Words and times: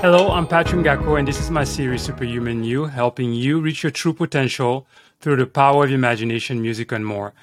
Hello, 0.00 0.30
I'm 0.30 0.46
Patrick 0.46 0.84
Ngako, 0.84 1.18
and 1.18 1.26
this 1.26 1.40
is 1.40 1.50
my 1.50 1.64
series 1.64 2.02
Superhuman 2.02 2.62
You, 2.62 2.84
helping 2.84 3.32
you 3.32 3.60
reach 3.60 3.82
your 3.82 3.90
true 3.90 4.12
potential 4.12 4.86
through 5.20 5.36
the 5.36 5.46
power 5.46 5.86
of 5.86 5.90
imagination, 5.90 6.62
music, 6.62 6.92
and 6.92 7.04
more. 7.04 7.34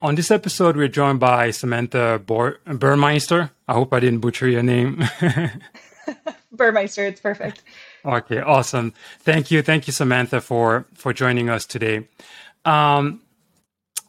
On 0.00 0.14
this 0.14 0.30
episode, 0.30 0.76
we're 0.76 0.86
joined 0.86 1.18
by 1.18 1.50
Samantha 1.50 2.22
Bor- 2.24 2.60
Burmeister. 2.64 3.50
I 3.66 3.72
hope 3.72 3.92
I 3.92 3.98
didn't 3.98 4.20
butcher 4.20 4.48
your 4.48 4.62
name. 4.62 5.02
Burmeister, 6.52 7.04
it's 7.04 7.20
perfect. 7.20 7.64
Okay, 8.04 8.38
awesome. 8.38 8.94
Thank 9.20 9.50
you, 9.50 9.62
thank 9.62 9.88
you, 9.88 9.92
Samantha, 9.92 10.40
for 10.40 10.86
for 10.94 11.12
joining 11.12 11.50
us 11.50 11.66
today. 11.66 12.06
Um, 12.64 13.22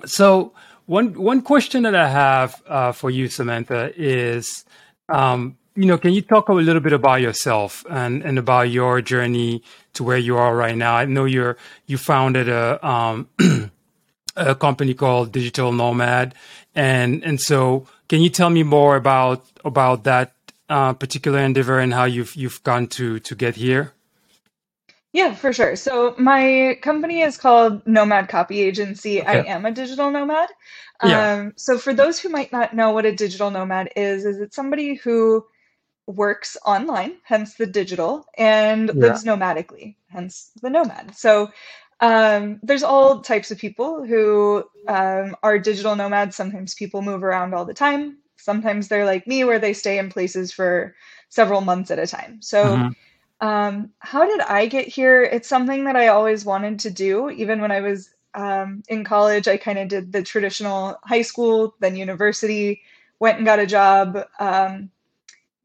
so 0.05 0.53
one 0.85 1.15
one 1.15 1.41
question 1.41 1.81
that 1.83 1.95
I 1.95 2.07
have 2.09 2.61
uh, 2.67 2.91
for 2.91 3.09
you, 3.09 3.27
Samantha, 3.27 3.91
is 3.95 4.65
um, 5.09 5.57
you 5.77 5.85
know, 5.85 5.97
can 5.99 6.11
you 6.11 6.23
talk 6.23 6.49
a 6.49 6.53
little 6.53 6.81
bit 6.81 6.91
about 6.91 7.21
yourself 7.21 7.85
and, 7.87 8.23
and 8.23 8.39
about 8.39 8.71
your 8.71 8.99
journey 8.99 9.61
to 9.93 10.03
where 10.03 10.17
you 10.17 10.35
are 10.35 10.55
right 10.55 10.75
now? 10.75 10.95
I 10.95 11.05
know 11.05 11.25
you're 11.25 11.55
you 11.85 11.99
founded 11.99 12.49
a 12.49 12.85
um, 12.85 13.29
a 14.35 14.55
company 14.55 14.95
called 14.95 15.31
Digital 15.31 15.71
Nomad, 15.71 16.33
and 16.73 17.23
and 17.23 17.39
so 17.39 17.85
can 18.09 18.21
you 18.21 18.29
tell 18.29 18.49
me 18.49 18.63
more 18.63 18.95
about 18.95 19.45
about 19.63 20.03
that 20.05 20.33
uh, 20.67 20.93
particular 20.93 21.39
endeavor 21.39 21.77
and 21.77 21.93
how 21.93 22.05
you've 22.05 22.35
you've 22.35 22.63
gone 22.63 22.87
to 22.87 23.19
to 23.19 23.35
get 23.35 23.55
here? 23.55 23.93
Yeah, 25.13 25.35
for 25.35 25.53
sure. 25.53 25.75
So 25.75 26.15
my 26.17 26.79
company 26.81 27.21
is 27.21 27.37
called 27.37 27.85
Nomad 27.85 28.29
Copy 28.29 28.61
Agency. 28.61 29.21
I 29.21 29.43
am 29.43 29.65
a 29.65 29.71
digital 29.71 30.09
nomad. 30.09 30.49
Yeah. 31.03 31.33
Um, 31.33 31.53
so 31.55 31.77
for 31.77 31.93
those 31.93 32.19
who 32.19 32.29
might 32.29 32.51
not 32.51 32.75
know 32.75 32.91
what 32.91 33.05
a 33.05 33.15
digital 33.15 33.51
nomad 33.51 33.89
is, 33.95 34.25
is 34.25 34.39
it 34.39 34.55
somebody 34.55 34.95
who 34.95 35.45
works 36.07 36.57
online, 36.65 37.17
hence 37.23 37.55
the 37.55 37.67
digital, 37.67 38.25
and 38.37 38.91
Yeah. 38.91 38.97
lives 38.97 39.25
nomadically, 39.25 39.97
hence 40.09 40.51
the 40.61 40.69
nomad. 40.69 41.15
So 41.15 41.51
um, 42.01 42.59
there's 42.63 42.83
all 42.83 43.21
types 43.21 43.51
of 43.51 43.57
people 43.59 44.05
who 44.05 44.63
um, 44.87 45.35
are 45.43 45.59
digital 45.59 45.95
nomads. 45.95 46.35
Sometimes 46.35 46.75
people 46.75 47.01
move 47.01 47.23
around 47.23 47.53
all 47.53 47.65
the 47.65 47.73
time. 47.73 48.17
Sometimes 48.37 48.87
they're 48.87 49.05
like 49.05 49.27
me, 49.27 49.43
where 49.43 49.59
they 49.59 49.73
stay 49.73 49.97
in 49.99 50.09
places 50.09 50.51
for 50.51 50.95
several 51.29 51.61
months 51.61 51.91
at 51.91 51.99
a 51.99 52.07
time. 52.07 52.41
So 52.41 52.81
hmm 52.81 52.91
um, 53.41 53.91
how 53.99 54.25
did 54.25 54.41
I 54.41 54.67
get 54.67 54.87
here? 54.87 55.23
It's 55.23 55.47
something 55.47 55.85
that 55.85 55.95
I 55.95 56.07
always 56.07 56.45
wanted 56.45 56.79
to 56.81 56.91
do. 56.91 57.29
Even 57.29 57.61
when 57.61 57.71
I 57.71 57.81
was 57.81 58.09
um, 58.33 58.83
in 58.87 59.03
college, 59.03 59.47
I 59.47 59.57
kind 59.57 59.79
of 59.79 59.87
did 59.89 60.11
the 60.11 60.23
traditional 60.23 60.97
high 61.03 61.21
school, 61.21 61.75
then 61.79 61.95
university, 61.95 62.81
went 63.19 63.37
and 63.37 63.45
got 63.45 63.59
a 63.59 63.67
job. 63.67 64.17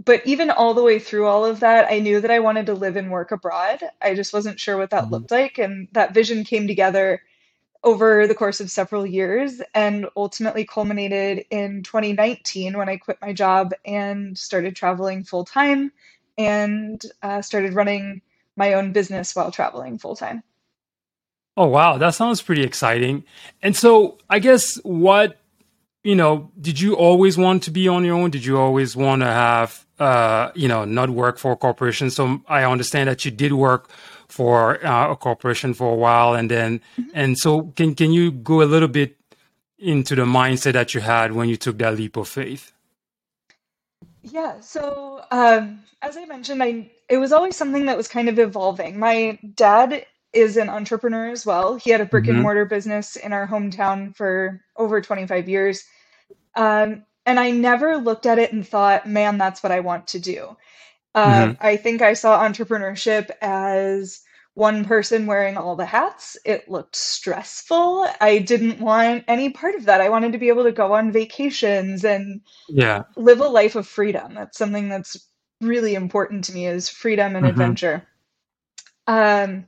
But 0.05 0.27
even 0.27 0.51
all 0.51 0.75
the 0.75 0.83
way 0.83 0.99
through 0.99 1.27
all 1.27 1.45
of 1.45 1.61
that, 1.61 1.91
I 1.91 1.99
knew 1.99 2.21
that 2.21 2.31
I 2.31 2.41
wanted 2.41 2.67
to 2.67 2.75
live 2.75 2.97
and 2.97 3.11
work 3.11 3.31
abroad. 3.31 3.83
I 4.01 4.15
just 4.15 4.33
wasn't 4.33 4.59
sure 4.59 4.77
what 4.77 4.91
that 4.91 5.05
hmm 5.05 5.11
looked 5.11 5.31
like. 5.31 5.59
And 5.59 5.89
that 5.93 6.15
vision 6.15 6.45
came 6.45 6.67
together 6.67 7.23
over 7.85 8.27
the 8.27 8.35
course 8.35 8.61
of 8.61 8.71
several 8.71 9.05
years 9.05 9.61
and 9.75 10.07
ultimately 10.17 10.65
culminated 10.65 11.45
in 11.51 11.83
2019 11.83 12.77
when 12.79 12.89
I 12.89 12.97
quit 12.97 13.19
my 13.21 13.33
job 13.33 13.73
and 13.85 14.39
started 14.39 14.77
traveling 14.77 15.25
full 15.25 15.45
time 15.45 15.93
and 16.39 17.03
uh, 17.23 17.43
started 17.43 17.75
running 17.75 18.23
my 18.57 18.75
own 18.75 18.93
business 18.93 19.35
while 19.35 19.51
traveling 19.51 19.99
full 19.99 20.17
time. 20.17 20.43
Oh 21.57 21.67
wow, 21.67 21.99
that 21.99 22.15
sounds 22.15 22.41
pretty 22.41 22.63
exciting. 22.63 23.25
And 23.63 23.77
so 23.77 24.19
I 24.31 24.39
guess 24.39 24.77
what 24.85 25.42
you 26.05 26.17
know, 26.17 26.51
did 26.61 26.81
you 26.81 26.95
always 26.95 27.39
want 27.39 27.63
to 27.65 27.71
be 27.71 27.89
on 27.89 28.05
your 28.05 28.17
own? 28.17 28.31
Did 28.31 28.45
you 28.45 28.59
always 28.59 28.97
want 28.97 29.23
to 29.23 29.27
have, 29.27 29.87
uh, 29.99 30.51
you 30.55 30.67
know, 30.67 30.85
not 30.85 31.11
work 31.11 31.39
for 31.39 31.53
a 31.53 31.57
corporation? 31.57 32.11
So 32.11 32.41
I 32.49 32.65
understand 32.65 33.09
that 33.09 33.25
you 33.25 33.31
did 33.31 33.53
work 33.53 33.89
for 34.29 34.85
uh, 34.85 35.13
a 35.13 35.17
corporation 35.17 35.75
for 35.75 35.93
a 35.93 35.97
while, 35.97 36.35
and 36.35 36.51
then, 36.51 36.81
and 37.15 37.39
so 37.39 37.73
can 37.77 37.95
can 37.95 38.13
you 38.13 38.33
go 38.33 38.63
a 38.63 38.65
little 38.65 38.89
bit 38.89 39.17
into 39.79 40.15
the 40.15 40.25
mindset 40.25 40.73
that 40.73 40.95
you 40.95 41.01
had 41.01 41.33
when 41.33 41.49
you 41.49 41.57
took 41.57 41.79
that 41.79 41.97
leap 41.97 42.17
of 42.17 42.29
faith? 42.29 42.73
Yeah, 44.23 44.61
so 44.61 45.23
um, 45.31 45.81
as 46.01 46.17
I 46.17 46.25
mentioned, 46.25 46.63
I 46.63 46.91
it 47.09 47.19
was 47.19 47.33
always 47.33 47.57
something 47.57 47.87
that 47.87 47.97
was 47.97 48.09
kind 48.09 48.29
of 48.29 48.39
evolving. 48.39 48.99
My 48.99 49.39
dad 49.55 50.07
is 50.33 50.57
an 50.57 50.69
entrepreneur 50.69 51.31
as 51.31 51.47
well. 51.47 51.77
He 51.77 51.91
had 51.91 52.01
a 52.01 52.07
brick 52.07 52.29
and 52.29 52.39
hmm 52.39 52.43
mortar 52.43 52.65
business 52.65 53.17
in 53.17 53.33
our 53.33 53.47
hometown 53.47 54.15
for 54.17 54.61
over 54.77 55.01
25 55.01 55.49
years. 55.49 55.85
Um, 56.57 57.05
and 57.27 57.39
I 57.41 57.51
never 57.51 57.97
looked 57.99 58.27
at 58.27 58.39
it 58.39 58.53
and 58.53 58.67
thought, 58.67 59.09
man, 59.09 59.39
that's 59.39 59.63
what 59.63 59.73
I 59.73 59.81
want 59.81 60.09
to 60.09 60.19
do. 60.21 60.57
hmm 61.25 61.53
Um, 61.55 61.57
I 61.61 61.77
think 61.77 62.03
I 62.03 62.15
saw 62.15 62.43
entrepreneurship 62.43 63.31
as 63.43 64.21
one 64.55 64.85
person 64.85 65.27
wearing 65.27 65.57
all 65.57 65.77
the 65.77 65.87
hats. 65.87 66.37
It 66.45 66.69
looked 66.69 66.97
stressful. 66.97 68.09
I 68.21 68.39
didn't 68.39 68.81
want 68.81 69.25
any 69.29 69.51
part 69.51 69.75
of 69.75 69.87
that. 69.87 70.01
I 70.01 70.11
wanted 70.11 70.33
to 70.33 70.39
be 70.39 70.49
able 70.49 70.65
to 70.65 70.73
go 70.73 70.95
on 70.95 71.13
vacations 71.13 72.05
and 72.05 72.43
Yeah. 72.69 73.05
live 73.17 73.41
a 73.41 73.49
life 73.49 73.77
of 73.77 73.87
freedom. 73.87 74.35
That's 74.35 74.59
something 74.59 74.89
that's 74.89 75.29
really 75.61 75.95
important 75.95 76.45
to 76.45 76.55
me 76.55 76.67
is 76.67 76.89
freedom 76.89 77.37
and 77.37 77.47
hmm 77.47 77.47
adventure. 77.47 78.07
Um, 79.07 79.67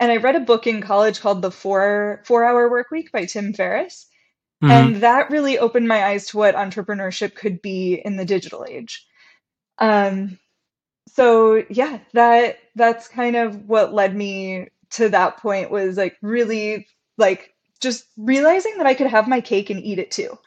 and 0.00 0.12
I 0.12 0.18
read 0.18 0.36
a 0.36 0.40
book 0.40 0.66
in 0.68 0.82
college 0.82 1.20
called 1.20 1.42
The 1.42 1.52
Four 1.52 2.22
Four 2.26 2.44
Hour 2.44 2.70
Work 2.70 2.90
Week 2.92 3.12
by 3.12 3.26
Tim 3.26 3.54
Ferriss. 3.54 4.08
hmm 4.62 4.90
And 4.90 4.96
that 4.98 5.30
really 5.30 5.58
opened 5.58 5.88
my 5.88 6.04
eyes 6.04 6.28
to 6.28 6.38
what 6.38 6.56
entrepreneurship 6.56 7.34
could 7.36 7.62
be 7.62 7.94
in 8.04 8.16
the 8.16 8.26
digital 8.26 8.66
age. 8.68 9.06
Um, 9.78 10.38
so 11.08 11.64
yeah, 11.70 12.00
that 12.14 12.58
that's 12.76 13.08
kind 13.08 13.36
of 13.36 13.68
what 13.68 13.94
led 13.94 14.14
me 14.16 14.68
to 14.92 15.08
that 15.10 15.38
point 15.38 15.70
was 15.70 15.96
like 15.96 16.16
really 16.22 16.86
like 17.18 17.54
just 17.80 18.06
realizing 18.16 18.78
that 18.78 18.86
I 18.86 18.94
could 18.94 19.08
have 19.08 19.28
my 19.28 19.40
cake 19.40 19.70
and 19.70 19.82
eat 19.82 19.98
it 19.98 20.10
too. 20.10 20.38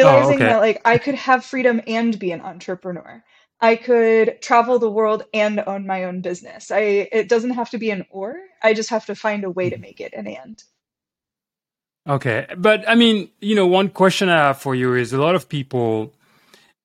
Oh, 0.00 0.30
Realizing 0.30 0.30
okay. 0.30 0.46
that 0.46 0.60
like 0.60 0.80
I 0.84 0.98
could 0.98 1.14
have 1.16 1.44
freedom 1.44 1.80
and 1.86 2.18
be 2.18 2.32
an 2.32 2.40
entrepreneur. 2.40 3.22
I 3.62 3.76
could 3.76 4.42
travel 4.42 4.80
the 4.80 4.90
world 4.90 5.22
and 5.32 5.62
own 5.64 5.86
my 5.86 6.04
own 6.04 6.20
business. 6.20 6.72
I 6.72 7.08
it 7.12 7.28
doesn't 7.28 7.52
have 7.52 7.70
to 7.70 7.78
be 7.78 7.90
an 7.90 8.04
or. 8.10 8.36
I 8.60 8.74
just 8.74 8.90
have 8.90 9.06
to 9.06 9.14
find 9.14 9.44
a 9.44 9.50
way 9.50 9.70
to 9.70 9.78
make 9.78 10.00
it 10.00 10.12
an 10.12 10.26
and. 10.26 10.62
Okay. 12.08 12.46
But 12.58 12.86
I 12.88 12.96
mean, 12.96 13.30
you 13.40 13.54
know, 13.54 13.68
one 13.68 13.88
question 13.88 14.28
I 14.28 14.48
have 14.48 14.58
for 14.58 14.74
you 14.74 14.94
is 14.94 15.12
a 15.12 15.20
lot 15.20 15.36
of 15.36 15.48
people, 15.48 16.12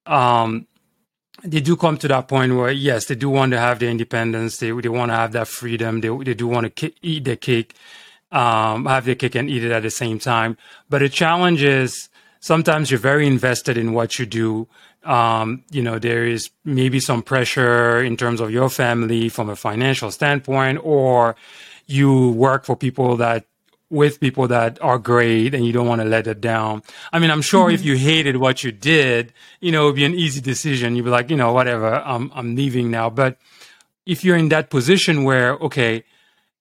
um, 0.06 0.68
they 1.44 1.62
do 1.62 1.76
come 1.76 1.98
to 1.98 2.08
that 2.08 2.28
point 2.28 2.56
where 2.56 2.72
yes, 2.72 3.06
they 3.06 3.16
do 3.16 3.30
want 3.30 3.54
to 3.54 3.60
have 3.60 3.80
their 3.80 3.90
independence. 3.90 4.58
They 4.58 4.70
they 4.70 4.90
want 4.90 5.10
to 5.12 5.16
have 5.16 5.32
that 5.32 5.48
freedom. 5.48 6.02
They 6.02 6.10
they 6.10 6.36
do 6.36 6.48
want 6.48 6.76
to 6.76 6.92
eat 7.02 7.24
their 7.26 7.36
cake, 7.36 7.74
um, 8.32 8.86
have 8.86 9.06
their 9.06 9.16
cake 9.16 9.34
and 9.34 9.50
eat 9.50 9.64
it 9.64 9.72
at 9.72 9.82
the 9.82 9.90
same 9.90 10.20
time. 10.20 10.58
But 10.90 11.00
the 11.00 11.10
challenge 11.10 11.64
is 11.64 12.10
sometimes 12.40 12.92
you're 12.92 13.00
very 13.00 13.26
invested 13.26 13.78
in 13.78 13.94
what 13.94 14.20
you 14.20 14.28
do. 14.28 14.68
Um, 15.08 15.64
you 15.72 15.82
know, 15.82 16.00
there 16.00 16.26
is 16.26 16.50
maybe 16.66 17.00
some 17.00 17.22
pressure 17.24 18.04
in 18.04 18.18
terms 18.18 18.42
of 18.42 18.52
your 18.52 18.70
family 18.70 19.30
from 19.30 19.50
a 19.50 19.56
financial 19.56 20.12
standpoint, 20.12 20.80
or 20.84 21.36
you 21.86 22.32
work 22.32 22.66
for 22.66 22.76
people 22.76 23.16
that 23.18 23.46
with 23.90 24.20
people 24.20 24.50
that 24.50 24.78
are 24.82 25.00
great 25.00 25.56
and 25.56 25.66
you 25.66 25.72
don't 25.72 25.88
want 25.88 26.02
to 26.02 26.08
let 26.08 26.28
it 26.28 26.42
down. 26.42 26.84
I 27.14 27.20
mean, 27.20 27.32
I'm 27.32 27.42
sure 27.42 27.72
if 27.72 27.82
Mhm. 27.82 27.86
you 27.86 27.96
hated 27.96 28.36
what 28.36 28.62
you 28.62 28.74
did, 28.74 29.32
you 29.62 29.72
know, 29.72 29.84
it'd 29.86 29.96
be 29.96 30.04
an 30.04 30.14
easy 30.14 30.42
decision. 30.42 30.98
You'd 30.98 31.06
be 31.06 31.10
like, 31.10 31.30
you 31.30 31.38
know, 31.38 31.54
whatever, 31.54 31.96
I'm, 31.96 32.30
I'm 32.36 32.54
leaving 32.54 32.92
now. 32.92 33.10
But 33.10 33.38
if 34.06 34.26
you're 34.26 34.36
in 34.36 34.50
that 34.50 34.70
position 34.70 35.24
where, 35.24 35.54
okay, 35.68 36.04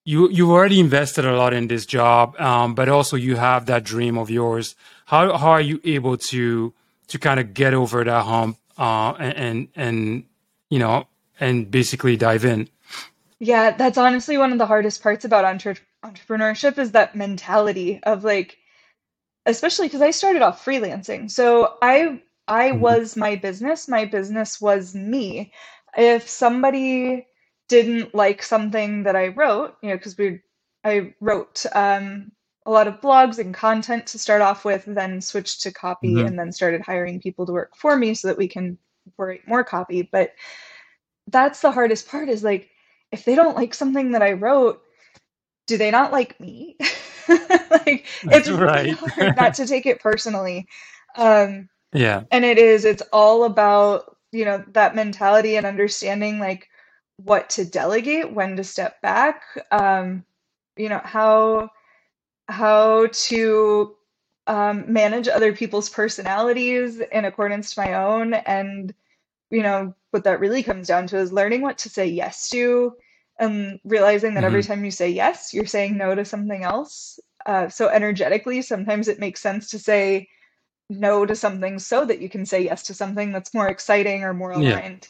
you, 0.04 0.30
you've 0.30 0.50
already 0.50 0.78
invested 0.78 1.24
a 1.24 1.36
lot 1.36 1.52
in 1.52 1.66
this 1.66 1.84
job, 1.84 2.40
um, 2.40 2.76
but 2.76 2.88
also 2.88 3.16
you 3.16 3.34
have 3.34 3.66
that 3.66 3.82
dream 3.82 4.16
of 4.16 4.30
yours, 4.30 4.76
how, 5.06 5.36
how 5.36 5.50
are 5.50 5.60
you 5.60 5.80
able 5.82 6.16
to, 6.30 6.72
to 7.08 7.18
kind 7.18 7.40
of 7.40 7.54
get 7.54 7.74
over 7.74 8.04
that 8.04 8.24
hump, 8.24 8.58
uh, 8.78 9.12
and, 9.18 9.36
and, 9.36 9.68
and, 9.76 10.24
you 10.70 10.78
know, 10.78 11.06
and 11.40 11.70
basically 11.70 12.16
dive 12.16 12.44
in? 12.44 12.68
Yeah, 13.38 13.76
that's 13.76 13.98
honestly 13.98 14.38
one 14.38 14.52
of 14.52 14.58
the 14.58 14.66
hardest 14.66 15.02
parts 15.02 15.24
about 15.24 15.44
entre 15.44 15.76
entrepreneurship 16.04 16.78
is 16.78 16.92
that 16.92 17.14
mentality 17.16 18.00
of 18.04 18.24
like, 18.24 18.56
especially 19.44 19.86
because 19.88 20.02
I 20.02 20.10
started 20.10 20.42
off 20.42 20.64
freelancing. 20.64 21.30
So 21.30 21.76
I 21.82 22.22
I 22.48 22.70
Mhm. 22.70 22.80
was 22.80 23.16
my 23.16 23.36
business. 23.36 23.88
My 23.88 24.04
business 24.04 24.60
was 24.60 24.94
me. 24.94 25.52
If 25.96 26.28
somebody 26.28 27.26
didn't 27.68 28.14
like 28.14 28.42
something 28.42 29.02
that 29.04 29.16
I 29.16 29.28
wrote, 29.28 29.76
you 29.82 29.90
know, 29.90 29.96
because 29.96 30.16
we 30.16 30.40
I 30.84 31.14
wrote 31.20 31.66
um, 31.74 32.32
a 32.66 32.70
lot 32.70 32.88
of 32.88 33.00
blogs 33.00 33.38
and 33.38 33.54
content 33.54 34.06
to 34.08 34.18
start 34.18 34.42
off 34.42 34.64
with, 34.64 34.84
then 34.86 35.20
switched 35.20 35.62
to 35.62 35.72
copy, 35.72 36.16
Mhm. 36.16 36.26
and 36.26 36.38
then 36.38 36.52
started 36.52 36.82
hiring 36.82 37.20
people 37.20 37.46
to 37.46 37.52
work 37.52 37.76
for 37.76 37.96
me 37.96 38.14
so 38.14 38.28
that 38.28 38.38
we 38.38 38.48
can 38.48 38.76
write 39.16 39.46
more 39.48 39.64
copy. 39.64 40.02
But 40.02 40.34
that's 41.28 41.60
the 41.60 41.70
hardest 41.72 42.08
part 42.08 42.28
is 42.28 42.44
like 42.44 42.68
if 43.12 43.24
they 43.24 43.34
don't 43.34 43.56
like 43.56 43.74
something 43.74 44.12
that 44.12 44.22
I 44.22 44.32
wrote, 44.32 44.82
do 45.66 45.76
they 45.76 45.90
not 45.90 46.12
like 46.12 46.38
me? 46.40 46.76
Like 47.28 48.06
it's 48.22 48.48
really 48.50 48.90
hard 48.90 49.36
not 49.36 49.54
to 49.54 49.66
take 49.66 49.84
it 49.86 50.00
personally. 50.00 50.68
Um, 51.16 51.68
Yeah. 51.92 52.22
and 52.30 52.44
it 52.44 52.58
is, 52.58 52.84
it's 52.84 53.02
all 53.12 53.44
about, 53.44 54.16
you 54.32 54.44
know, 54.44 54.64
that 54.72 54.94
mentality 54.94 55.56
and 55.56 55.66
understanding 55.66 56.38
like 56.38 56.68
what 57.16 57.50
to 57.50 57.64
delegate, 57.64 58.32
when 58.32 58.56
to 58.56 58.64
step 58.64 59.00
back, 59.02 59.42
um, 59.72 60.24
you 60.76 60.88
know, 60.88 61.00
how 61.02 61.70
how 62.48 63.06
to 63.12 63.96
um, 64.46 64.92
manage 64.92 65.28
other 65.28 65.52
people's 65.52 65.88
personalities 65.88 67.00
in 67.00 67.24
accordance 67.24 67.74
to 67.74 67.80
my 67.80 67.94
own. 67.94 68.34
And, 68.34 68.94
you 69.50 69.62
know, 69.62 69.94
what 70.10 70.24
that 70.24 70.40
really 70.40 70.62
comes 70.62 70.88
down 70.88 71.06
to 71.08 71.18
is 71.18 71.32
learning 71.32 71.62
what 71.62 71.78
to 71.78 71.88
say 71.90 72.06
yes 72.06 72.48
to 72.50 72.94
and 73.38 73.80
realizing 73.84 74.34
that 74.34 74.44
every 74.44 74.62
hmm 74.62 74.62
time 74.62 74.84
you 74.84 74.90
say 74.90 75.10
yes, 75.10 75.52
you're 75.52 75.66
saying 75.66 75.96
no 75.96 76.14
to 76.14 76.24
something 76.24 76.62
else. 76.62 77.18
Uh, 77.44 77.68
so, 77.68 77.88
energetically, 77.88 78.62
sometimes 78.62 79.08
it 79.08 79.20
makes 79.20 79.40
sense 79.40 79.70
to 79.70 79.78
say 79.78 80.28
no 80.88 81.26
to 81.26 81.34
something 81.34 81.78
so 81.78 82.04
that 82.04 82.20
you 82.20 82.28
can 82.28 82.46
say 82.46 82.62
yes 82.64 82.84
to 82.84 82.94
something 82.94 83.32
that's 83.32 83.54
more 83.54 83.68
exciting 83.68 84.22
or 84.24 84.32
more 84.34 84.52
Yeah. 84.52 84.80
aligned. 84.80 85.08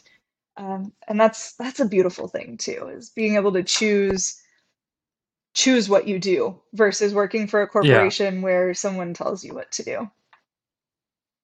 Um, 0.57 0.91
and 1.07 1.19
that's 1.19 1.53
that's 1.53 1.79
a 1.79 1.85
beautiful 1.85 2.27
thing 2.27 2.57
too, 2.57 2.89
is 2.95 3.09
being 3.11 3.35
able 3.35 3.53
to 3.53 3.63
choose 3.63 4.41
choose 5.57 5.89
what 5.89 6.07
you 6.07 6.19
do 6.19 6.61
versus 6.73 7.15
working 7.15 7.47
for 7.47 7.63
a 7.63 7.67
Yeah. 7.79 8.11
corporation 8.11 8.43
where 8.43 8.75
someone 8.75 9.15
tells 9.15 9.43
you 9.43 9.55
what 9.55 9.71
to 9.71 9.83
do. 9.83 10.11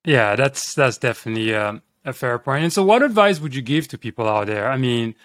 Yeah. 0.06 0.36
That's 0.36 0.74
that's 0.74 0.98
definitely 0.98 1.54
um, 1.56 1.82
a 2.06 2.14
fair 2.14 2.38
point. 2.40 2.64
And 2.64 2.74
so, 2.74 2.84
what 2.84 3.04
advice 3.04 3.40
would 3.40 3.56
you 3.56 3.62
give 3.62 3.88
to 3.90 3.98
people 3.98 4.28
out 4.28 4.48
there? 4.48 4.70
I 4.70 4.78
mean, 4.78 5.16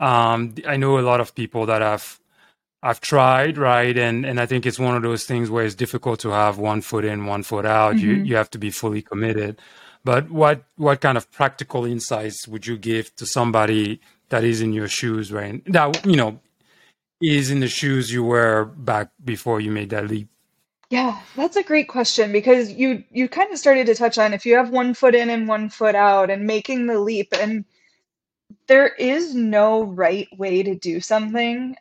um, 0.00 0.54
I 0.66 0.76
know 0.76 0.98
a 0.98 1.02
lot 1.02 1.20
of 1.20 1.34
people 1.34 1.66
that 1.66 1.82
have 1.82 2.20
I've 2.82 3.00
tried, 3.00 3.58
right? 3.58 3.96
And 3.98 4.24
and 4.26 4.40
I 4.40 4.46
think 4.46 4.66
it's 4.66 4.78
one 4.78 4.96
of 4.96 5.02
those 5.02 5.24
things 5.24 5.50
where 5.50 5.64
it's 5.64 5.74
difficult 5.76 6.20
to 6.20 6.30
have 6.30 6.58
one 6.58 6.82
foot 6.82 7.04
in, 7.04 7.26
one 7.26 7.42
foot 7.42 7.66
out. 7.66 8.00
You 8.00 8.12
hmm 8.12 8.24
you 8.24 8.36
have 8.36 8.50
to 8.52 8.58
be 8.58 8.70
fully 8.70 9.02
committed. 9.02 9.60
But 10.04 10.30
what 10.30 10.64
what 10.76 11.00
kind 11.00 11.18
of 11.18 11.30
practical 11.32 11.84
insights 11.84 12.48
would 12.48 12.66
you 12.66 12.78
give 12.78 13.14
to 13.16 13.26
somebody 13.26 14.00
that 14.30 14.44
is 14.44 14.60
in 14.62 14.72
your 14.72 14.88
shoes, 14.88 15.32
right? 15.32 15.62
That 15.72 16.06
you 16.06 16.16
know 16.16 16.40
is 17.20 17.50
in 17.50 17.60
the 17.60 17.68
shoes 17.68 18.12
you 18.12 18.24
were 18.24 18.66
back 18.66 19.10
before 19.24 19.60
you 19.60 19.70
made 19.70 19.90
that 19.90 20.08
leap. 20.08 20.28
Yeah, 20.90 21.22
that's 21.36 21.56
a 21.56 21.62
great 21.62 21.88
question 21.88 22.32
because 22.32 22.72
you 22.72 23.04
you 23.10 23.28
kind 23.28 23.52
of 23.52 23.58
started 23.58 23.86
to 23.86 23.94
touch 23.94 24.18
on 24.18 24.34
if 24.34 24.44
you 24.46 24.56
have 24.56 24.70
one 24.70 24.94
foot 24.94 25.14
in 25.14 25.30
and 25.30 25.48
one 25.48 25.68
foot 25.70 25.94
out 25.94 26.30
and 26.30 26.46
making 26.46 26.86
the 26.86 26.98
leap 27.00 27.32
and 27.32 27.64
there 28.68 28.88
is 28.88 29.34
no 29.34 29.82
right 29.82 30.28
way 30.38 30.62
to 30.62 30.74
do 30.74 31.00
something, 31.00 31.76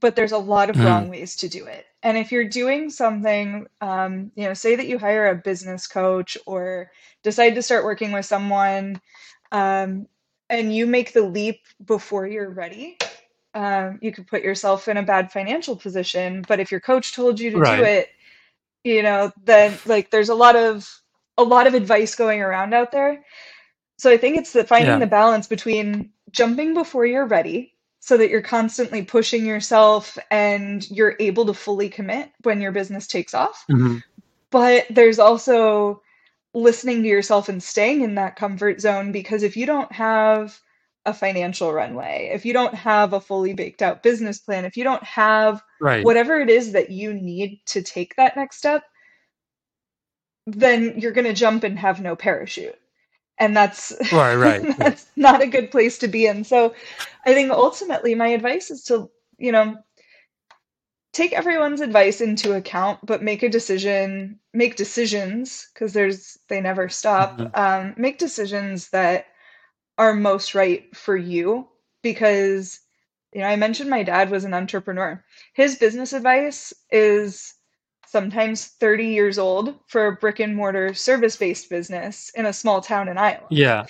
but 0.00 0.16
there's 0.16 0.32
a 0.32 0.38
lot 0.38 0.70
of 0.70 0.82
wrong 0.82 1.08
Mhm. 1.08 1.10
ways 1.10 1.36
to 1.36 1.48
do 1.48 1.66
it. 1.66 1.86
And 2.02 2.16
if 2.18 2.32
you're 2.32 2.48
doing 2.48 2.90
something, 2.90 3.66
um, 3.80 4.32
you 4.36 4.44
know, 4.44 4.54
say 4.54 4.76
that 4.76 4.88
you 4.88 4.98
hire 4.98 5.28
a 5.28 5.34
business 5.36 5.86
coach 5.86 6.38
or 6.46 6.90
decide 7.22 7.54
to 7.56 7.62
start 7.62 7.84
working 7.84 8.12
with 8.12 8.26
someone, 8.26 9.00
um, 9.52 10.06
and 10.50 10.74
you 10.74 10.86
make 10.86 11.12
the 11.12 11.22
leap 11.22 11.60
before 11.84 12.26
you're 12.26 12.50
ready, 12.50 12.98
um, 13.54 13.98
you 14.02 14.12
could 14.12 14.26
put 14.26 14.42
yourself 14.42 14.88
in 14.88 14.96
a 14.96 15.02
bad 15.02 15.32
financial 15.32 15.76
position. 15.76 16.44
But 16.48 16.60
if 16.60 16.70
your 16.70 16.80
coach 16.80 17.14
told 17.14 17.40
you 17.40 17.50
to 17.52 17.60
do 17.62 17.82
it, 17.84 18.08
you 18.84 19.02
know, 19.02 19.32
then 19.44 19.78
like 19.86 20.10
there's 20.10 20.30
a 20.30 20.34
lot 20.34 20.56
of 20.56 20.88
a 21.38 21.44
lot 21.44 21.66
of 21.66 21.74
advice 21.74 22.14
going 22.14 22.40
around 22.42 22.74
out 22.74 22.92
there. 22.92 23.24
So 23.98 24.10
I 24.10 24.16
think 24.18 24.36
it's 24.38 24.52
the 24.52 24.64
finding 24.64 24.98
Yeah. 24.98 24.98
the 24.98 25.06
balance 25.06 25.46
between 25.46 26.12
jumping 26.30 26.74
before 26.74 27.06
you're 27.06 27.26
ready 27.26 27.74
so 28.00 28.16
that 28.16 28.30
you're 28.30 28.42
constantly 28.42 29.02
pushing 29.04 29.46
yourself 29.46 30.18
and 30.30 30.88
you're 30.90 31.16
able 31.20 31.46
to 31.46 31.54
fully 31.54 31.88
commit 31.88 32.30
when 32.42 32.60
your 32.60 32.72
business 32.72 33.06
takes 33.06 33.34
off. 33.34 33.68
hmm 33.68 33.98
But 34.50 34.86
there's 34.90 35.18
also 35.18 36.02
listening 36.54 37.02
to 37.02 37.08
yourself 37.08 37.48
and 37.48 37.62
staying 37.62 38.02
in 38.02 38.16
that 38.16 38.36
comfort 38.36 38.80
zone 38.80 39.12
because 39.12 39.42
if 39.42 39.56
you 39.56 39.66
don't 39.66 39.92
have 39.92 40.58
a 41.04 41.14
financial 41.14 41.72
runway, 41.72 42.30
if 42.32 42.44
you 42.44 42.52
don't 42.52 42.74
have 42.74 43.12
a 43.12 43.20
fully 43.20 43.54
baked 43.54 43.82
out 43.82 44.02
business 44.02 44.38
plan, 44.38 44.64
if 44.64 44.76
you 44.76 44.84
don't 44.84 45.02
have 45.04 45.62
Right. 45.80 46.04
whatever 46.04 46.40
it 46.40 46.50
is 46.50 46.72
that 46.72 46.90
you 46.90 47.12
need 47.12 47.60
to 47.66 47.82
take 47.82 48.14
that 48.16 48.36
next 48.36 48.56
step, 48.58 48.84
then 50.46 50.98
you're 50.98 51.12
going 51.12 51.26
to 51.26 51.32
jump 51.32 51.64
and 51.64 51.78
have 51.78 52.00
no 52.00 52.16
parachute. 52.16 52.78
And 53.38 53.56
that's 53.56 53.92
Right. 54.12 54.34
Right. 54.36 54.62
Yeah. 54.78 54.90
that's 54.90 55.06
not 55.16 55.42
a 55.42 55.46
good 55.46 55.70
place 55.70 55.98
to 55.98 56.08
be 56.08 56.26
in. 56.26 56.44
So 56.44 56.74
I 57.24 57.34
think 57.34 57.50
ultimately 57.50 58.14
my 58.14 58.28
advice 58.28 58.70
is 58.70 58.84
to, 58.84 59.10
you 59.38 59.52
know, 59.52 59.76
take 61.12 61.32
everyone's 61.32 61.80
advice 61.80 62.20
into 62.20 62.54
account, 62.54 62.98
but 63.04 63.22
make 63.22 63.42
a 63.42 63.48
decision, 63.48 64.38
make 64.54 64.76
decisions 64.76 65.68
because 65.72 65.92
there's 65.92 66.38
they 66.48 66.60
never 66.60 66.88
stop. 66.88 67.36
hmm 67.36 67.46
Um, 67.54 67.94
make 67.96 68.18
decisions 68.18 68.90
that 68.90 69.26
are 70.02 70.14
most 70.14 70.56
right 70.56 70.94
for 70.96 71.16
you 71.16 71.68
because 72.02 72.80
you 73.32 73.40
know, 73.40 73.46
I 73.46 73.54
mentioned 73.54 73.88
my 73.88 74.02
dad 74.02 74.30
was 74.30 74.44
an 74.44 74.52
entrepreneur. 74.52 75.24
His 75.54 75.76
business 75.76 76.12
advice 76.12 76.74
is 76.90 77.54
sometimes 78.06 78.66
30 78.66 79.06
years 79.06 79.38
old 79.38 79.74
for 79.86 80.08
a 80.08 80.16
brick 80.16 80.40
and 80.40 80.56
mortar 80.56 80.92
service 80.92 81.36
based 81.36 81.70
business 81.70 82.32
in 82.34 82.46
a 82.46 82.52
small 82.52 82.80
town 82.80 83.08
in 83.08 83.16
Iowa. 83.16 83.46
Yeah. 83.48 83.86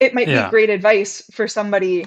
It 0.00 0.14
might 0.14 0.28
be 0.28 0.50
great 0.50 0.70
advice 0.70 1.22
for 1.30 1.46
somebody 1.46 2.06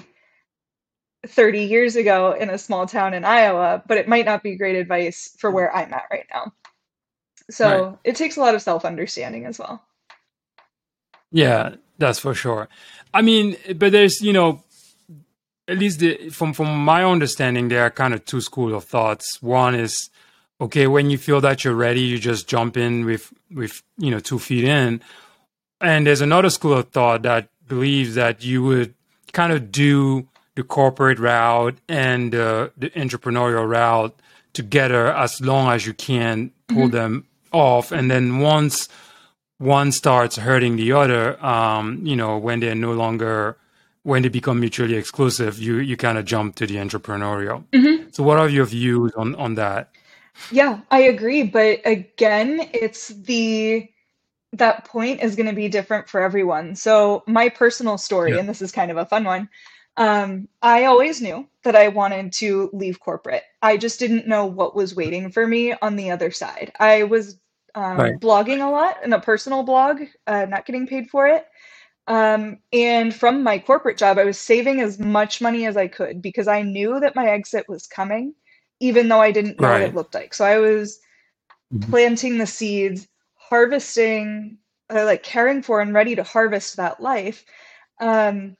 30 1.26 1.60
years 1.60 1.94
ago 1.94 2.32
in 2.32 2.50
a 2.50 2.58
small 2.58 2.86
town 2.86 3.14
in 3.14 3.24
Iowa, 3.24 3.84
but 3.86 3.98
it 3.98 4.08
might 4.08 4.26
not 4.26 4.42
be 4.42 4.56
great 4.56 4.76
advice 4.76 5.36
for 5.38 5.50
where 5.50 5.74
I'm 5.74 5.94
at 5.94 6.08
right 6.10 6.26
now. 6.34 6.42
Right. 6.42 7.50
So 7.50 7.98
it 8.02 8.16
takes 8.16 8.36
a 8.36 8.40
lot 8.40 8.56
of 8.56 8.62
self 8.62 8.84
understanding 8.84 9.46
as 9.46 9.60
well. 9.60 9.80
Yeah. 11.30 11.76
That's 12.02 12.18
for 12.18 12.34
sure. 12.34 12.68
I 13.14 13.22
mean, 13.22 13.56
but 13.76 13.92
there's 13.92 14.20
you 14.20 14.32
know 14.32 14.64
at 15.68 15.78
least 15.78 16.00
the, 16.00 16.30
from 16.30 16.52
from 16.52 16.84
my 16.84 17.04
understanding, 17.04 17.68
there 17.68 17.82
are 17.82 17.90
kind 17.90 18.12
of 18.12 18.24
two 18.24 18.40
schools 18.40 18.72
of 18.72 18.84
thoughts. 18.84 19.40
One 19.40 19.76
is 19.76 20.10
okay 20.60 20.88
when 20.88 21.10
you 21.10 21.18
feel 21.18 21.40
that 21.42 21.64
you're 21.64 21.74
ready, 21.74 22.00
you 22.00 22.18
just 22.18 22.48
jump 22.48 22.76
in 22.76 23.04
with 23.04 23.32
with 23.52 23.82
you 23.98 24.10
know 24.10 24.18
two 24.18 24.40
feet 24.40 24.64
in, 24.64 25.00
and 25.80 26.06
there's 26.06 26.20
another 26.20 26.50
school 26.50 26.74
of 26.74 26.88
thought 26.88 27.22
that 27.22 27.48
believes 27.68 28.16
that 28.16 28.42
you 28.44 28.64
would 28.64 28.94
kind 29.32 29.52
of 29.52 29.70
do 29.70 30.26
the 30.56 30.64
corporate 30.64 31.20
route 31.20 31.78
and 31.88 32.34
uh, 32.34 32.68
the 32.76 32.90
entrepreneurial 32.90 33.66
route 33.68 34.14
together 34.52 35.14
as 35.14 35.40
long 35.40 35.70
as 35.72 35.86
you 35.86 35.94
can 35.94 36.50
pull 36.68 36.88
hmm 36.88 36.88
them 36.88 37.26
off, 37.52 37.92
and 37.92 38.10
then 38.10 38.40
once 38.40 38.88
one 39.62 39.92
starts 39.92 40.36
hurting 40.36 40.76
the 40.76 40.92
other, 40.92 41.42
um, 41.44 42.00
you 42.04 42.16
know, 42.16 42.38
when 42.38 42.60
they're 42.60 42.74
no 42.74 42.92
longer 42.92 43.56
when 44.04 44.22
they 44.22 44.28
become 44.28 44.58
mutually 44.60 44.96
exclusive, 44.96 45.58
you 45.58 45.76
you 45.78 45.96
kind 45.96 46.18
of 46.18 46.24
jump 46.24 46.56
to 46.56 46.66
the 46.66 46.76
entrepreneurial. 46.76 47.64
hmm 47.74 48.08
So, 48.10 48.22
what 48.22 48.38
are 48.38 48.48
your 48.48 48.66
views 48.66 49.12
on 49.16 49.34
on 49.36 49.54
that? 49.56 49.90
Yeah, 50.50 50.80
I 50.90 51.00
agree. 51.02 51.44
But 51.44 51.80
again, 51.84 52.68
it's 52.74 53.08
the 53.08 53.88
that 54.54 54.84
point 54.84 55.22
is 55.22 55.36
going 55.36 55.48
to 55.48 55.54
be 55.54 55.68
different 55.68 56.08
for 56.08 56.20
everyone. 56.20 56.74
So, 56.76 57.22
my 57.26 57.48
personal 57.48 57.98
story, 57.98 58.32
Yeah. 58.34 58.40
and 58.40 58.48
this 58.48 58.62
is 58.62 58.72
kind 58.72 58.90
of 58.90 58.96
a 58.98 59.06
fun 59.06 59.24
one, 59.24 59.48
um, 59.96 60.48
I 60.62 60.84
always 60.86 61.20
knew 61.22 61.48
that 61.64 61.76
I 61.76 61.88
wanted 61.88 62.32
to 62.34 62.70
leave 62.72 63.00
corporate. 63.00 63.44
I 63.62 63.76
just 63.76 63.98
didn't 64.00 64.26
know 64.26 64.46
what 64.46 64.74
was 64.76 64.94
waiting 64.94 65.30
for 65.30 65.46
me 65.46 65.74
on 65.80 65.96
the 65.96 66.10
other 66.10 66.30
side. 66.30 66.72
I 66.80 67.04
was 67.04 67.38
um, 67.74 68.04
Right. 68.04 68.16
blogging 68.18 68.66
a 68.66 68.70
lot 68.70 69.04
in 69.04 69.12
a 69.12 69.20
personal 69.20 69.62
blog, 69.62 70.00
uh, 70.26 70.46
not 70.46 70.66
getting 70.66 70.86
paid 70.86 71.10
for 71.10 71.26
it. 71.28 71.46
Um, 72.08 72.58
and 72.72 73.14
from 73.14 73.42
my 73.42 73.58
corporate 73.58 73.98
job, 73.98 74.18
I 74.18 74.24
was 74.24 74.38
saving 74.38 74.80
as 74.80 74.98
much 74.98 75.40
money 75.40 75.66
as 75.66 75.76
I 75.76 75.88
could 75.88 76.22
because 76.22 76.48
I 76.48 76.62
knew 76.62 77.00
that 77.00 77.16
my 77.16 77.26
exit 77.26 77.66
was 77.68 77.86
coming, 77.86 78.34
even 78.80 79.08
though 79.08 79.20
I 79.20 79.32
didn't 79.32 79.58
know 79.58 79.68
what 79.68 79.82
it 79.82 79.94
looked 79.94 80.14
like. 80.14 80.34
So 80.34 80.44
I 80.44 80.58
was 80.58 81.00
Mhm. 81.70 81.92
planting 81.92 82.38
the 82.38 82.46
seeds, 82.46 83.08
harvesting, 83.36 84.58
uh, 84.92 85.04
like 85.04 85.22
caring 85.22 85.62
for 85.62 85.80
and 85.80 85.94
ready 85.94 86.16
to 86.16 86.22
harvest 86.22 86.76
that 86.76 87.00
life. 87.00 87.44
Um, 88.00 88.56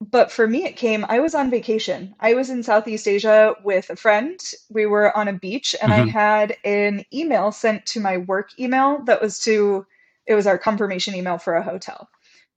but 0.00 0.32
for 0.32 0.46
me, 0.46 0.64
it 0.64 0.76
came, 0.76 1.04
I 1.08 1.20
was 1.20 1.34
on 1.34 1.50
vacation. 1.50 2.14
I 2.20 2.34
was 2.34 2.48
in 2.50 2.62
Southeast 2.62 3.06
Asia 3.06 3.54
with 3.62 3.90
a 3.90 3.96
friend. 3.96 4.40
We 4.70 4.86
were 4.86 5.16
on 5.16 5.28
a 5.28 5.32
beach, 5.34 5.76
and 5.82 5.92
I 5.92 6.04
Mhm. 6.04 6.12
had 6.12 6.56
an 6.64 7.04
email 7.12 7.52
sent 7.52 7.84
to 7.86 8.00
my 8.00 8.16
work 8.18 8.58
email 8.58 9.02
that 9.04 9.20
was 9.20 9.38
to, 9.40 9.86
it 10.26 10.34
was 10.34 10.46
our 10.46 10.58
confirmation 10.58 11.14
email 11.14 11.38
for 11.38 11.54
a 11.54 11.62
hotel. 11.62 12.08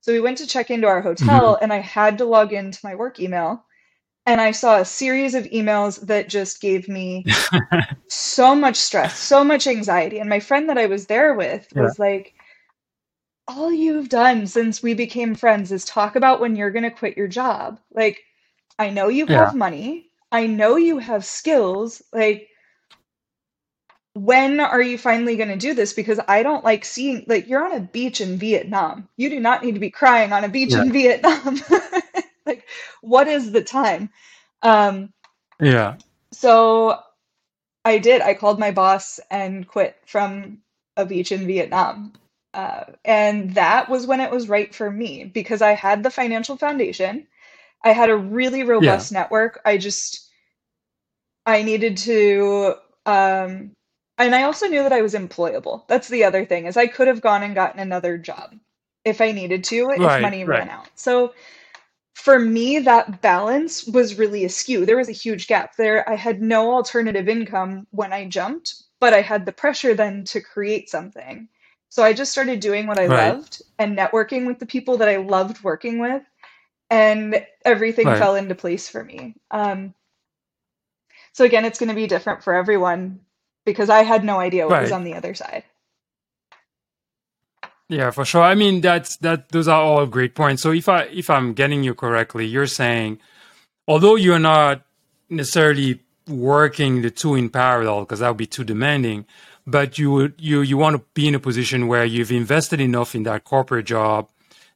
So 0.01 0.13
we 0.13 0.21
went 0.21 0.37
to 0.39 0.47
check 0.47 0.71
into 0.71 0.87
our 0.87 1.01
Mhm. 1.19 1.41
hotel, 1.41 1.59
and 1.61 1.73
I 1.73 1.79
had 1.79 2.17
to 2.19 2.25
log 2.25 2.53
into 2.53 2.79
my 2.83 2.95
work 2.95 3.19
email. 3.19 3.65
And 4.25 4.41
I 4.41 4.51
saw 4.51 4.79
a 4.79 4.85
series 4.85 5.35
of 5.35 5.45
emails 5.45 5.99
that 6.07 6.29
just 6.29 6.61
gave 6.61 6.89
me 6.89 7.25
so 8.09 8.55
much 8.55 8.75
stress, 8.77 9.17
so 9.19 9.43
much 9.43 9.67
anxiety. 9.67 10.19
And 10.19 10.29
my 10.29 10.39
friend 10.39 10.69
that 10.69 10.77
I 10.77 10.85
was 10.87 11.07
there 11.07 11.33
with 11.33 11.67
Yeah. 11.75 11.81
was 11.81 11.99
like, 11.99 12.32
All 13.47 13.71
you've 13.71 14.09
done 14.09 14.47
since 14.47 14.83
we 14.83 14.93
became 14.93 15.35
friends 15.35 15.71
is 15.71 15.85
talk 15.85 16.15
about 16.15 16.39
when 16.41 16.55
you're 16.55 16.71
going 16.71 16.83
to 16.83 16.91
quit 16.91 17.17
your 17.17 17.27
job. 17.27 17.79
Like, 17.93 18.21
I 18.79 18.89
know 18.89 19.09
you 19.09 19.27
Yeah. 19.27 19.51
have 19.51 19.53
money, 19.53 20.09
I 20.31 20.47
know 20.47 20.77
you 20.77 20.99
have 20.99 21.25
skills. 21.25 22.01
Like, 22.13 22.49
when 24.13 24.59
are 24.59 24.81
you 24.81 24.97
finally 24.97 25.35
going 25.37 25.49
to 25.49 25.57
do 25.57 25.73
this? 25.73 25.93
Because 25.93 26.19
I 26.27 26.43
don't 26.43 26.63
like 26.63 26.85
seeing, 26.85 27.25
like, 27.27 27.47
you're 27.47 27.65
on 27.65 27.73
a 27.73 27.79
beach 27.81 28.21
in 28.21 28.37
Vietnam. 28.37 29.09
You 29.17 29.29
do 29.29 29.39
not 29.39 29.63
need 29.63 29.73
to 29.73 29.79
be 29.79 29.91
crying 29.91 30.33
on 30.33 30.43
a 30.43 30.49
beach 30.49 30.75
Yeah. 30.75 30.83
in 30.83 30.91
Vietnam. 30.91 31.59
like, 32.45 32.67
what 33.01 33.27
is 33.27 33.51
the 33.51 33.63
time? 33.63 34.09
Um, 34.61 35.13
Yeah. 35.61 35.97
so 36.33 36.99
I 37.85 37.97
did. 37.99 38.21
I 38.21 38.33
called 38.35 38.59
my 38.59 38.71
boss 38.71 39.19
and 39.31 39.67
quit 39.67 39.97
from 40.05 40.59
a 40.97 41.05
beach 41.05 41.31
in 41.31 41.47
Vietnam. 41.47 42.13
Uh, 42.53 42.83
and 43.05 43.55
that 43.55 43.89
was 43.89 44.05
when 44.07 44.19
it 44.19 44.31
was 44.31 44.49
right 44.49 44.73
for 44.75 44.89
me 44.91 45.25
because 45.25 45.61
I 45.61 45.73
had 45.73 46.03
the 46.03 46.11
financial 46.11 46.57
foundation. 46.57 47.27
I 47.83 47.93
had 47.93 48.09
a 48.09 48.15
really 48.15 48.63
Yeah. 48.77 49.05
robust 49.05 49.11
network. 49.11 49.61
I 49.65 49.77
just, 49.77 50.29
I 51.45 51.63
needed 51.63 51.97
to, 51.97 52.75
um, 53.05 53.71
and 54.17 54.35
I 54.35 54.43
also 54.43 54.67
knew 54.67 54.83
that 54.83 54.93
I 54.93 55.01
was 55.01 55.13
employable. 55.15 55.87
That's 55.87 56.07
the 56.07 56.23
other 56.23 56.45
thing 56.45 56.65
is 56.67 56.77
I 56.77 56.87
could 56.87 57.07
have 57.07 57.21
gone 57.21 57.43
and 57.43 57.55
gotten 57.55 57.79
another 57.79 58.17
job 58.17 58.55
if 59.03 59.19
I 59.21 59.31
needed 59.31 59.63
to, 59.65 59.91
if 60.01 60.01
Right. 60.03 60.19
money 60.19 60.45
ran 60.45 60.69
out. 60.69 60.89
So 60.95 61.33
for 62.15 62.39
me, 62.39 62.79
that 62.79 63.21
balance 63.21 63.85
was 63.85 64.17
really 64.19 64.45
askew. 64.45 64.85
There 64.85 64.97
was 64.97 65.09
a 65.09 65.13
huge 65.13 65.47
gap 65.47 65.75
there. 65.77 66.07
I 66.09 66.15
had 66.15 66.41
no 66.41 66.73
alternative 66.73 67.27
income 67.27 67.87
when 67.91 68.13
I 68.13 68.27
jumped, 68.29 68.75
but 68.99 69.13
I 69.13 69.21
had 69.21 69.45
the 69.45 69.51
pressure 69.51 69.93
then 69.95 70.23
to 70.25 70.41
create 70.41 70.89
something. 70.89 71.49
So 71.93 72.01
I 72.01 72.13
just 72.13 72.31
started 72.31 72.59
doing 72.59 72.87
what 72.87 72.97
I 72.97 73.05
Right. 73.05 73.29
loved 73.29 73.61
and 73.77 73.95
networking 73.95 74.47
with 74.47 74.57
the 74.57 74.65
people 74.65 74.97
that 74.97 75.07
I 75.07 75.17
loved 75.17 75.63
working 75.63 75.99
with, 75.99 76.23
and 76.89 77.45
everything 77.63 78.07
Right. 78.07 78.17
fell 78.17 78.33
into 78.33 78.55
place 78.55 78.89
for 78.89 79.03
me. 79.03 79.35
Um, 79.51 79.93
so 81.33 81.45
again, 81.45 81.65
it's 81.65 81.77
going 81.77 81.89
to 81.89 81.95
be 81.95 82.07
different 82.07 82.43
for 82.43 82.55
everyone 82.55 83.19
because 83.63 83.91
I 83.91 84.01
had 84.01 84.23
no 84.23 84.39
idea 84.39 84.67
what 84.67 84.81
was 84.81 84.91
on 84.91 85.03
the 85.03 85.13
other 85.13 85.35
side. 85.35 85.65
Yeah, 87.89 88.09
for 88.09 88.25
sure. 88.25 88.41
I 88.41 88.55
mean, 88.55 88.81
that's 88.81 89.17
that. 89.17 89.49
Those 89.49 89.67
are 89.67 89.79
all 89.79 90.07
great 90.07 90.33
points. 90.33 90.63
So 90.63 90.71
if 90.71 90.89
I 90.89 91.03
if 91.03 91.29
I'm 91.29 91.53
getting 91.53 91.83
you 91.83 91.93
correctly, 91.93 92.47
you're 92.47 92.65
saying, 92.65 93.19
although 93.87 94.15
you're 94.15 94.39
not 94.39 94.81
necessarily 95.29 95.99
working 96.27 97.03
the 97.03 97.11
two 97.11 97.35
in 97.35 97.51
parallel 97.51 97.99
because 97.99 98.19
that 98.21 98.29
would 98.29 98.37
be 98.37 98.47
too 98.47 98.63
demanding, 98.63 99.27
but 99.65 99.97
you 99.97 100.33
you 100.37 100.61
you 100.61 100.77
want 100.77 100.95
to 100.95 101.03
be 101.13 101.27
in 101.27 101.35
a 101.35 101.39
position 101.39 101.87
where 101.87 102.05
you've 102.05 102.31
invested 102.31 102.79
enough 102.79 103.15
in 103.15 103.23
that 103.23 103.43
corporate 103.43 103.85
job 103.85 104.29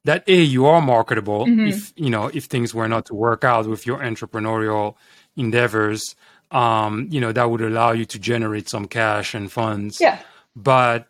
that 0.06 0.24
a 0.27 0.36
you 0.41 0.65
are 0.65 0.82
marketable 0.82 1.46
hmm 1.46 1.67
if 1.67 1.91
you 1.96 2.10
know 2.10 2.27
if 2.34 2.46
things 2.46 2.74
were 2.74 2.88
not 2.88 3.06
to 3.06 3.13
work 3.15 3.44
out 3.44 3.67
with 3.67 3.86
your 3.86 4.00
entrepreneurial 4.00 4.96
endeavors. 5.36 6.15
Um, 6.51 7.08
you 7.12 7.20
know 7.20 7.34
that 7.34 7.50
would 7.50 7.62
allow 7.62 7.91
you 7.91 8.06
to 8.06 8.17
generate 8.20 8.70
some 8.70 8.86
cash 8.88 9.34
and 9.34 9.51
funds, 9.51 10.00
Yeah. 10.00 10.17
but 10.56 11.08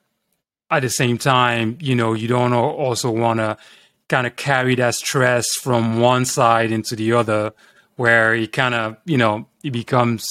at 0.71 0.81
the 0.81 0.89
same 0.89 1.17
time, 1.19 1.77
you 1.79 1.95
know, 1.95 2.13
you 2.13 2.27
don't 2.27 2.53
also 2.53 3.09
want 3.11 3.39
to 3.39 3.55
kind 4.09 4.25
of 4.27 4.35
carry 4.35 4.75
that 4.75 4.95
stress 4.95 5.47
from 5.61 5.99
one 5.99 6.25
side 6.25 6.71
into 6.71 6.95
the 6.95 7.13
other, 7.13 7.53
where 7.97 8.33
it 8.33 8.51
kind 8.51 8.73
of, 8.73 8.97
you 9.05 9.17
know, 9.17 9.45
it 9.63 9.71
becomes 9.71 10.25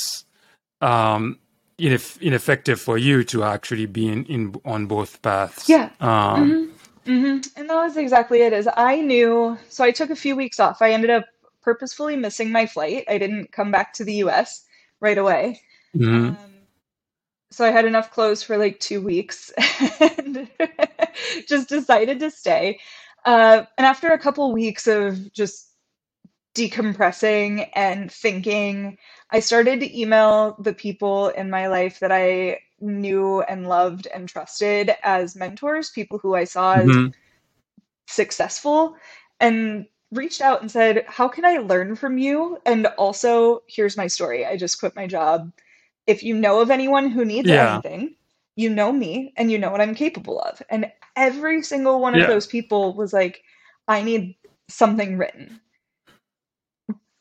um, 0.80 1.38
ineff- 1.80 2.20
ineffective 2.22 2.80
for 2.80 2.98
you 2.98 3.24
to 3.24 3.44
actually 3.44 3.86
be 3.86 4.08
in, 4.08 4.24
in 4.26 4.54
on 4.64 4.86
both 4.86 5.22
paths. 5.22 5.68
Yeah. 5.68 5.90
Um, 6.00 6.56
hmm 6.56 6.64
hmm 7.06 7.38
And 7.56 7.70
that 7.70 7.76
was 7.76 7.96
exactly 7.96 8.42
it. 8.42 8.52
Is 8.52 8.68
I 8.76 9.00
knew, 9.00 9.58
so 9.68 9.84
I 9.84 9.92
took 9.92 10.10
a 10.10 10.16
few 10.16 10.36
weeks 10.36 10.60
off. 10.60 10.82
I 10.82 10.92
ended 10.92 11.10
up 11.10 11.24
purposefully 11.62 12.16
missing 12.16 12.52
my 12.52 12.66
flight. 12.66 13.04
I 13.08 13.18
didn't 13.18 13.52
come 13.52 13.70
back 13.70 13.92
to 13.94 14.04
the 14.04 14.14
U.S. 14.26 14.64
right 15.00 15.18
away. 15.18 15.60
mhm. 15.94 16.38
Um, 16.38 16.54
so 17.50 17.64
I 17.64 17.70
had 17.70 17.84
enough 17.86 18.10
clothes 18.10 18.42
for 18.42 18.58
like 18.58 18.80
two 18.80 19.00
weeks 19.02 19.52
and 20.00 20.48
just 21.48 21.68
decided 21.68 22.20
to 22.20 22.30
stay. 22.30 22.80
Uh, 23.24 23.64
and 23.78 23.86
after 23.86 24.10
a 24.12 24.18
couple 24.18 24.52
weeks 24.52 24.86
of 24.86 25.32
just 25.32 25.65
decompressing 26.56 27.68
and 27.74 28.10
thinking, 28.10 28.98
I 29.30 29.40
started 29.40 29.80
to 29.80 30.00
email 30.00 30.56
the 30.58 30.72
people 30.72 31.28
in 31.28 31.50
my 31.50 31.68
life 31.68 32.00
that 32.00 32.12
I 32.12 32.60
knew 32.80 33.42
and 33.42 33.68
loved 33.68 34.06
and 34.14 34.28
trusted 34.28 34.94
as 35.02 35.36
mentors, 35.36 35.90
people 35.90 36.18
who 36.18 36.34
I 36.34 36.44
saw 36.44 36.76
as 36.76 36.88
Mhm. 36.88 37.14
successful, 38.08 38.96
and 39.40 39.86
reached 40.12 40.40
out 40.40 40.60
and 40.62 40.70
said, 40.70 41.04
How 41.08 41.28
can 41.28 41.44
I 41.44 41.58
learn 41.58 41.96
from 41.96 42.18
you? 42.18 42.58
And 42.64 42.86
also, 42.98 43.62
here's 43.68 43.96
my 43.96 44.06
story. 44.06 44.46
I 44.46 44.56
just 44.56 44.80
quit 44.80 44.96
my 44.96 45.06
job. 45.06 45.52
If 46.06 46.22
you 46.22 46.34
know 46.34 46.60
of 46.60 46.70
anyone 46.70 47.10
who 47.10 47.24
needs 47.24 47.50
Yeah. 47.50 47.82
anything, 47.82 48.16
you 48.56 48.70
know 48.70 48.92
me 48.92 49.32
and 49.36 49.50
you 49.50 49.58
know 49.58 49.70
what 49.70 49.80
I'm 49.82 49.94
capable 49.94 50.40
of. 50.40 50.62
And 50.70 50.90
every 51.16 51.62
single 51.62 52.00
one 52.00 52.14
of 52.14 52.26
those 52.26 52.46
people 52.46 52.94
was 52.94 53.12
like, 53.12 53.42
I 53.88 54.02
need 54.02 54.36
something 54.68 55.18
written 55.18 55.60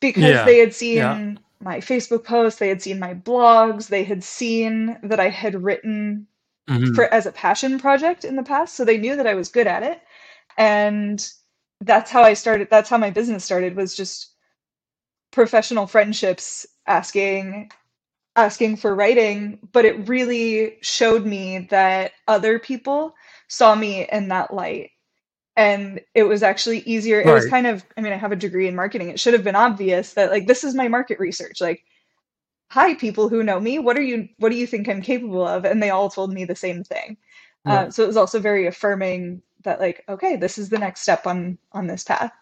because 0.00 0.22
Yeah. 0.22 0.44
they 0.44 0.58
had 0.58 0.68
Yeah. 0.68 1.14
seen 1.14 1.40
my 1.60 1.78
Facebook 1.78 2.24
posts, 2.24 2.58
they 2.58 2.68
had 2.68 2.82
seen 2.82 2.98
my 2.98 3.14
blogs, 3.14 3.88
they 3.88 4.04
had 4.04 4.22
seen 4.22 4.98
that 5.02 5.20
I 5.20 5.28
had 5.28 5.62
written 5.62 6.26
Mhm. 6.68 6.94
for 6.94 7.12
as 7.12 7.26
a 7.26 7.32
passion 7.32 7.78
project 7.78 8.24
in 8.24 8.36
the 8.36 8.42
past, 8.42 8.74
so 8.74 8.84
they 8.84 8.98
knew 8.98 9.16
that 9.16 9.26
I 9.26 9.34
was 9.34 9.48
good 9.48 9.66
at 9.66 9.82
it. 9.82 10.02
And 10.58 11.26
that's 11.80 12.10
how 12.10 12.22
I 12.22 12.34
started, 12.34 12.68
that's 12.70 12.88
how 12.90 12.98
my 12.98 13.10
business 13.10 13.44
started 13.44 13.76
was 13.76 13.94
just 13.96 14.32
professional 15.32 15.86
friendships 15.86 16.66
asking 16.86 17.70
asking 18.36 18.76
for 18.76 18.94
writing, 18.94 19.58
but 19.72 19.84
it 19.86 20.08
really 20.08 20.78
showed 20.82 21.24
me 21.26 21.58
that 21.70 22.12
other 22.28 22.58
people 22.58 23.14
saw 23.48 23.74
me 23.74 24.06
in 24.12 24.28
that 24.28 24.52
light 24.52 24.90
and 25.56 26.00
it 26.14 26.24
was 26.24 26.42
actually 26.42 26.80
easier. 26.80 27.20
It 27.20 27.32
was 27.32 27.46
kind 27.46 27.66
of 27.66 27.84
i 27.96 28.00
mean 28.00 28.12
i 28.12 28.16
have 28.16 28.32
a 28.32 28.36
degree 28.36 28.68
in 28.68 28.74
marketing. 28.76 29.08
It 29.10 29.20
should 29.20 29.34
have 29.34 29.44
been 29.44 29.56
obvious 29.56 30.14
that 30.14 30.30
like 30.30 30.46
this 30.46 30.64
is 30.64 30.74
my 30.74 30.88
market 30.88 31.18
research. 31.20 31.60
Like 31.60 31.84
hi 32.70 32.94
people 32.94 33.28
who 33.28 33.42
know 33.44 33.60
me. 33.60 33.78
What 33.78 33.98
are 33.98 34.02
you 34.02 34.28
what 34.38 34.50
do 34.50 34.56
you 34.56 34.66
think 34.66 34.88
i'm 34.88 35.02
capable 35.02 35.46
of? 35.46 35.64
And 35.64 35.82
they 35.82 35.90
all 35.90 36.10
told 36.10 36.32
me 36.32 36.44
the 36.44 36.56
same 36.56 36.84
thing. 36.84 37.16
Uh, 37.66 37.90
so 37.90 38.04
it 38.04 38.08
was 38.08 38.16
also 38.16 38.40
very 38.40 38.66
affirming 38.66 39.42
that 39.64 39.80
like 39.80 40.04
okay 40.08 40.36
this 40.36 40.58
is 40.58 40.70
the 40.70 40.78
next 40.78 41.02
step 41.02 41.26
on 41.26 41.58
on 41.72 41.86
this 41.88 42.04
path. 42.04 42.32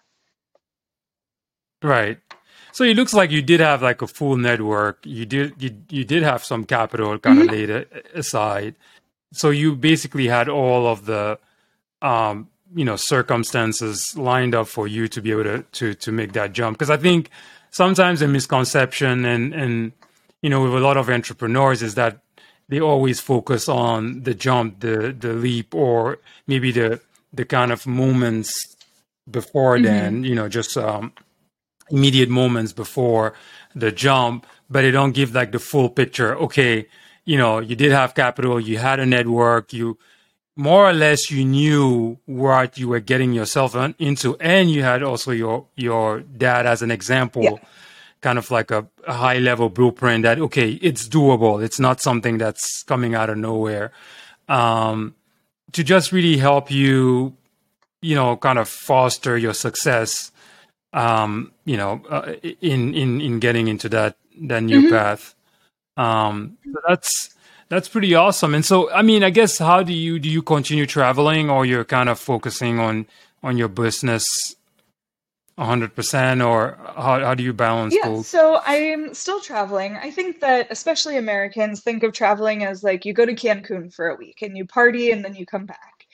Right. 1.83 2.19
So 2.73 2.85
it 2.85 2.97
looks 2.97 3.15
like 3.15 3.31
you 3.31 3.43
did 3.43 3.61
have 3.61 3.83
like 3.83 4.03
a 4.03 4.07
full 4.07 4.37
network. 4.37 5.05
You 5.07 5.27
did 5.27 5.63
you 5.63 5.71
you 5.91 6.05
did 6.05 6.23
have 6.23 6.45
some 6.45 6.65
capital 6.65 7.19
kind 7.19 7.41
of 7.41 7.47
hmm 7.47 7.51
laid 7.51 7.71
aside. 8.15 8.77
So 9.33 9.51
you 9.51 9.77
basically 9.77 10.29
had 10.29 10.49
all 10.49 10.87
of 10.87 11.07
the 11.07 11.39
um, 12.03 12.49
you 12.75 12.85
know 12.85 12.97
circumstances 12.97 14.17
lined 14.17 14.55
up 14.55 14.67
for 14.69 14.87
you 14.89 15.09
to 15.09 15.23
be 15.23 15.31
able 15.31 15.45
to 15.45 15.63
to 15.73 15.95
to 15.95 16.13
make 16.13 16.33
that 16.33 16.53
jump. 16.53 16.79
Because 16.79 16.91
I 16.91 16.97
think 16.97 17.31
sometimes 17.71 18.23
a 18.23 18.29
misconception 18.29 19.25
and 19.25 19.55
and 19.55 19.93
you 20.43 20.51
know 20.51 20.63
with 20.63 20.75
a 20.75 20.81
lot 20.81 20.97
of 20.97 21.09
entrepreneurs 21.09 21.83
is 21.83 21.95
that 21.95 22.21
they 22.69 22.81
always 22.81 23.21
focus 23.21 23.69
on 23.69 24.23
the 24.23 24.35
jump, 24.35 24.81
the 24.81 25.15
the 25.19 25.33
leap, 25.33 25.75
or 25.75 26.19
maybe 26.47 26.73
the 26.73 27.01
the 27.33 27.45
kind 27.45 27.73
of 27.73 27.87
moments 27.87 28.53
before 29.31 29.79
hmm 29.79 29.83
then. 29.83 30.25
You 30.25 30.35
know, 30.35 30.49
just 30.49 30.77
um, 30.77 31.13
immediate 31.91 32.29
moments 32.29 32.73
before 32.73 33.35
the 33.75 33.93
jump, 33.93 34.47
but 34.71 34.83
they 34.83 34.91
don't 34.91 35.13
give 35.13 35.35
like 35.35 35.53
the 35.53 35.59
full 35.59 35.91
picture. 35.91 36.37
Okay, 36.37 36.87
you 37.25 37.37
know, 37.39 37.59
you 37.59 37.77
did 37.77 37.93
have 37.93 38.15
capital, 38.15 38.59
you 38.61 38.79
had 38.79 39.01
a 39.01 39.07
network, 39.07 39.73
you 39.73 39.99
more 40.57 40.89
or 40.89 40.93
less 40.93 41.31
you 41.31 41.45
knew 41.45 42.19
what 42.27 42.79
you 42.79 42.89
were 42.89 43.01
getting 43.01 43.33
yourself 43.33 43.75
into, 43.99 44.37
and 44.39 44.71
you 44.71 44.83
had 44.83 45.03
also 45.03 45.31
your 45.33 45.67
your 45.77 46.21
dad 46.21 46.67
as 46.67 46.83
an 46.83 46.91
yeah 47.39 47.51
example, 47.51 47.61
kind 48.21 48.39
of 48.39 48.51
like 48.51 48.71
a, 48.71 48.87
a 49.07 49.15
high 49.15 49.39
level 49.39 49.69
blueprint 49.69 50.23
that 50.25 50.39
okay, 50.39 50.73
it's 50.83 51.09
doable. 51.09 51.63
It's 51.63 51.81
not 51.81 52.01
something 52.01 52.39
that's 52.39 52.83
coming 52.85 53.15
out 53.15 53.31
of 53.31 53.39
nowhere. 53.39 53.93
Um, 54.49 55.15
to 55.73 55.83
just 55.83 56.13
really 56.13 56.37
help 56.37 56.71
you, 56.71 57.37
you 58.03 58.15
know, 58.15 58.37
kind 58.37 58.59
of 58.59 58.69
foster 58.69 59.37
your 59.37 59.55
success 59.55 60.31
um, 60.93 61.53
you 61.65 61.77
know, 61.77 62.03
uh, 62.09 62.35
in 62.61 62.95
in 62.95 63.21
in 63.21 63.39
getting 63.41 63.69
into 63.69 63.89
that 63.91 64.17
that 64.43 64.63
new 64.63 64.83
hmm 64.83 64.85
path. 64.85 65.35
Um, 65.97 66.59
so 66.73 66.81
that's 66.89 67.35
that's 67.69 67.89
pretty 67.89 68.15
awesome. 68.15 68.55
And 68.55 68.65
so, 68.65 68.91
I 68.91 69.03
mean, 69.03 69.25
I 69.25 69.31
guess 69.31 69.59
how 69.59 69.83
do 69.83 69.93
you 69.93 70.19
do 70.19 70.29
you 70.29 70.43
continue 70.43 70.87
traveling, 70.87 71.51
or 71.51 71.65
you're 71.67 71.85
kind 71.85 72.09
of 72.09 72.19
focusing 72.19 72.79
on 72.79 73.07
on 73.43 73.57
your 73.59 73.69
business 73.69 74.25
100 75.57 75.95
percent, 75.95 76.43
or 76.43 76.77
how 76.97 77.21
how 77.21 77.35
do 77.35 77.43
you 77.43 77.53
balance 77.53 77.95
Yeah, 77.95 78.09
both? 78.09 78.27
so 78.27 78.61
I'm 78.65 79.15
still 79.15 79.41
traveling. 79.41 79.97
I 79.97 80.11
think 80.11 80.41
that 80.41 80.69
especially 80.71 81.17
Americans 81.17 81.83
think 81.83 82.03
of 82.03 82.13
traveling 82.13 82.65
as 82.65 82.83
like 82.83 83.05
you 83.05 83.13
go 83.13 83.27
to 83.27 83.35
Cancun 83.35 83.93
for 83.93 84.09
a 84.09 84.17
week 84.17 84.43
and 84.43 84.57
you 84.57 84.67
party 84.67 85.11
and 85.11 85.25
then 85.25 85.35
you 85.35 85.47
come 85.47 85.67
back. 85.67 86.07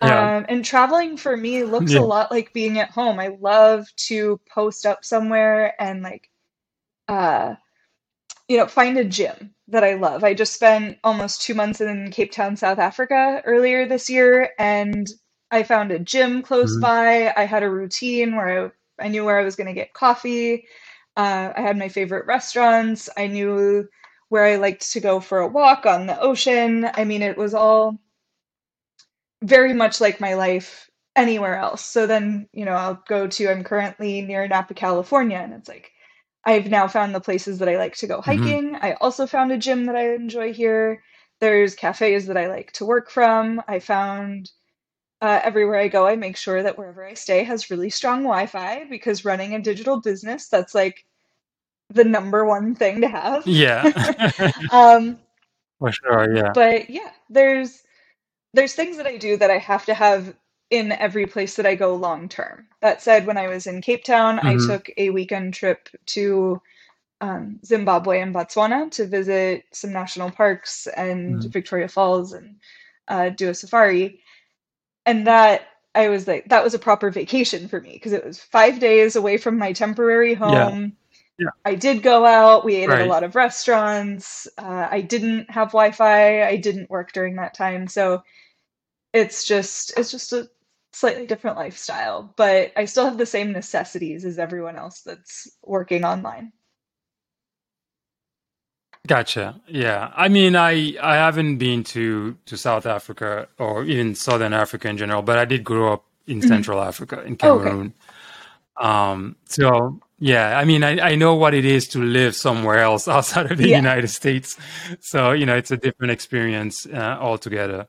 Yeah, 0.00 0.30
Um, 0.36 0.46
and 0.48 0.64
traveling 0.64 1.16
for 1.16 1.36
me 1.36 1.64
looks 1.64 1.94
a 1.94 2.00
lot 2.02 2.30
like 2.30 2.52
being 2.52 2.78
at 2.78 2.90
home. 2.90 3.18
I 3.18 3.28
love 3.40 3.86
to 4.08 4.40
post 4.48 4.86
up 4.86 5.04
somewhere 5.04 5.74
and 5.80 6.02
like 6.02 6.30
uh, 7.08 7.54
you 8.48 8.56
know, 8.58 8.66
find 8.66 8.96
a 8.98 9.04
gym 9.04 9.54
that 9.68 9.84
I 9.84 9.94
love. 9.94 10.22
I 10.24 10.34
just 10.34 10.54
spent 10.54 10.98
almost 11.04 11.42
two 11.42 11.54
months 11.54 11.80
in 11.80 12.10
Cape 12.10 12.32
Town, 12.32 12.56
South 12.56 12.78
Africa 12.78 13.42
earlier 13.44 13.86
this 13.86 14.08
year, 14.08 14.50
and 14.58 15.08
I 15.50 15.62
found 15.62 15.90
a 15.92 15.98
gym 15.98 16.42
close 16.42 16.76
Mhm. 16.76 16.80
by. 16.80 17.32
I 17.36 17.44
had 17.44 17.62
a 17.62 17.70
routine 17.70 18.36
where 18.36 18.66
I 18.66 18.70
I 18.98 19.08
knew 19.08 19.24
where 19.26 19.38
I 19.38 19.44
was 19.44 19.56
going 19.56 19.66
to 19.66 19.74
get 19.74 19.92
coffee. 19.92 20.66
Uh, 21.16 21.52
I 21.54 21.60
had 21.60 21.76
my 21.76 21.88
favorite 21.90 22.26
restaurants. 22.26 23.10
I 23.16 23.26
knew 23.26 23.86
where 24.30 24.44
I 24.44 24.56
liked 24.56 24.90
to 24.92 25.00
go 25.00 25.20
for 25.20 25.40
a 25.40 25.46
walk 25.48 25.84
on 25.86 26.06
the 26.06 26.18
ocean. 26.18 26.88
I 26.94 27.04
mean, 27.04 27.20
it 27.22 27.36
was 27.36 27.52
all 27.54 27.98
very 29.42 29.72
much 29.74 30.00
like 30.00 30.20
my 30.20 30.34
life 30.34 30.90
anywhere 31.14 31.56
else. 31.56 31.84
So 31.84 32.06
then, 32.06 32.48
you 32.52 32.64
know, 32.64 32.72
I'll 32.72 33.02
go 33.08 33.26
to, 33.26 33.48
I'm 33.50 33.64
currently 33.64 34.22
near 34.22 34.46
Napa, 34.48 34.74
California, 34.74 35.38
and 35.38 35.52
it's 35.54 35.68
like, 35.68 35.92
I've 36.46 36.70
now 36.70 36.88
found 36.88 37.14
the 37.14 37.20
places 37.20 37.58
that 37.60 37.68
I 37.70 37.78
like 37.78 37.96
to 37.98 38.08
go 38.08 38.22
Mm-hmm. 38.26 38.54
hiking. 38.54 38.76
I 38.76 38.94
also 38.94 39.26
found 39.26 39.52
a 39.52 39.58
gym 39.58 39.86
that 39.86 39.96
I 39.96 40.14
enjoy 40.14 40.54
here. 40.54 41.02
There's 41.40 41.74
cafes 41.76 42.26
that 42.28 42.38
I 42.38 42.48
like 42.48 42.72
to 42.74 42.86
work 42.86 43.10
from. 43.10 43.62
I 43.68 43.80
found 43.80 44.50
uh, 45.22 45.40
everywhere 45.44 45.78
I 45.80 45.88
go, 45.88 46.06
I 46.06 46.16
make 46.16 46.36
sure 46.36 46.62
that 46.62 46.78
wherever 46.78 47.04
I 47.04 47.14
stay 47.14 47.44
has 47.44 47.70
really 47.70 47.90
strong 47.90 48.22
Wi 48.24 48.46
Fi 48.46 48.84
because 48.90 49.24
running 49.24 49.54
a 49.54 49.60
digital 49.62 50.00
business, 50.00 50.48
that's 50.48 50.74
like 50.74 51.04
the 51.90 52.04
number 52.04 52.44
one 52.44 52.74
thing 52.76 53.02
to 53.02 53.08
have. 53.08 53.46
Yeah. 53.46 53.90
Um, 54.70 55.18
For 55.78 55.90
sure. 55.92 56.34
Yeah. 56.36 56.54
but 56.54 56.90
yeah, 56.90 57.10
there's 57.30 57.82
there's 58.54 58.74
things 58.74 58.98
that 58.98 59.06
I 59.06 59.18
do 59.18 59.36
that 59.38 59.50
I 59.50 59.58
have 59.58 59.86
to 59.86 59.94
have 59.94 60.34
in 60.70 60.92
every 60.92 61.26
place 61.26 61.56
that 61.56 61.66
I 61.66 61.74
go 61.76 61.94
long 61.94 62.28
term. 62.28 62.66
That 62.80 63.02
said, 63.02 63.26
when 63.26 63.36
I 63.36 63.48
was 63.48 63.66
in 63.66 63.80
Cape 63.82 64.04
Town, 64.04 64.40
I 64.40 64.56
Mhm. 64.56 64.66
took 64.66 64.90
a 64.96 65.10
weekend 65.10 65.54
trip 65.54 65.88
to 66.06 66.60
um, 67.20 67.60
Zimbabwe 67.64 68.20
and 68.20 68.34
Botswana 68.34 68.90
to 68.92 69.06
visit 69.06 69.64
some 69.72 69.92
national 69.92 70.30
parks 70.30 70.86
and 70.88 71.42
Mhm. 71.42 71.50
Victoria 71.52 71.88
Falls 71.88 72.32
and 72.32 72.56
uh, 73.08 73.30
do 73.30 73.48
a 73.50 73.54
safari. 73.54 74.20
And 75.06 75.26
that 75.26 75.68
I 75.94 76.08
was 76.08 76.26
like, 76.28 76.48
that 76.48 76.64
was 76.64 76.74
a 76.74 76.78
proper 76.78 77.10
vacation 77.10 77.68
for 77.68 77.80
me 77.80 77.92
because 77.92 78.12
it 78.12 78.24
was 78.24 78.40
five 78.42 78.80
days 78.80 79.16
away 79.16 79.38
from 79.38 79.58
my 79.58 79.72
temporary 79.72 80.34
home. 80.34 80.96
Yeah. 81.38 81.50
I 81.64 81.74
did 81.74 82.02
go 82.02 82.24
out. 82.26 82.64
We 82.64 82.76
ate 82.76 82.90
at 82.90 83.00
a 83.00 83.06
lot 83.06 83.24
of 83.24 83.34
restaurants. 83.36 84.48
Uh, 84.58 84.88
I 84.90 85.00
didn't 85.02 85.50
have 85.50 85.68
Wi-Fi. 85.68 86.44
I 86.46 86.56
didn't 86.56 86.90
work 86.90 87.12
during 87.12 87.36
that 87.36 87.54
time, 87.54 87.88
so 87.88 88.22
it's 89.12 89.44
just 89.44 89.96
it's 89.98 90.10
just 90.10 90.32
a 90.32 90.48
slightly 90.98 91.26
different 91.26 91.56
lifestyle. 91.56 92.34
But 92.36 92.72
I 92.76 92.86
still 92.86 93.04
have 93.04 93.18
the 93.18 93.26
same 93.26 93.52
necessities 93.52 94.24
as 94.24 94.38
everyone 94.38 94.76
else 94.76 95.02
that's 95.02 95.48
working 95.62 96.04
online. 96.04 96.52
Gotcha. 99.06 99.60
Yeah. 99.68 100.12
I 100.16 100.28
mean, 100.28 100.56
I 100.56 100.94
I 101.00 101.14
haven't 101.14 101.58
been 101.58 101.84
to 101.94 102.36
to 102.46 102.56
South 102.56 102.86
Africa 102.86 103.48
or 103.58 103.84
even 103.84 104.14
Southern 104.16 104.52
Africa 104.52 104.88
in 104.88 104.96
general, 104.96 105.22
but 105.22 105.38
I 105.38 105.44
did 105.44 105.62
grow 105.62 105.92
up 105.92 106.04
in 106.26 106.42
Mhm. 106.42 106.48
Central 106.48 106.80
Africa 106.82 107.22
in 107.22 107.36
Oh, 107.42 107.56
okay. 107.56 107.76
Cameroon. 107.76 107.94
Um, 108.78 109.36
so 109.46 110.00
yeah, 110.18 110.58
I 110.58 110.64
mean, 110.64 110.84
I, 110.84 111.00
I 111.12 111.14
know 111.16 111.34
what 111.36 111.54
it 111.54 111.64
is 111.64 111.88
to 111.88 112.00
live 112.00 112.36
somewhere 112.36 112.78
else 112.80 113.08
outside 113.16 113.52
of 113.52 113.58
the 113.58 113.68
Yeah. 113.68 113.76
United 113.76 114.08
States. 114.08 114.58
So, 115.00 115.32
you 115.32 115.46
know, 115.46 115.56
it's 115.56 115.70
a 115.72 115.76
different 115.78 116.12
experience 116.12 116.86
uh, 116.86 117.18
altogether. 117.20 117.86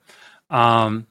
Um, 0.49 1.07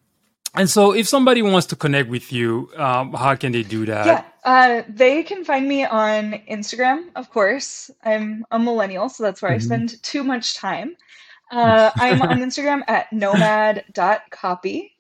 and 0.57 0.69
so 0.69 0.93
if 0.93 1.09
somebody 1.09 1.43
wants 1.43 1.67
to 1.69 1.77
connect 1.77 2.09
with 2.09 2.33
you, 2.33 2.71
um, 2.77 3.13
how 3.13 3.35
can 3.37 3.53
they 3.53 3.63
do 3.63 3.87
that? 3.87 4.07
Yeah, 4.07 4.25
uh, 4.45 4.83
they 4.89 5.23
can 5.23 5.45
find 5.45 5.69
me 5.69 5.85
on 5.85 6.33
Instagram, 6.51 7.11
of 7.15 7.31
course. 7.31 7.91
I'm 8.05 8.45
a 8.51 8.59
millennial, 8.59 9.09
so 9.09 9.23
that's 9.23 9.43
where 9.43 9.53
I 9.53 9.57
Mhm. 9.57 9.63
spend 9.63 10.03
too 10.03 10.25
much 10.25 10.57
time. 10.57 10.97
Uh, 11.51 11.91
I'm 11.99 12.23
on 12.23 12.39
Instagram 12.39 12.83
at 12.89 13.13
nomad.copy, 13.13 14.93